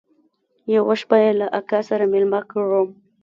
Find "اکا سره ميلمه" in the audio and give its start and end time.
1.59-2.39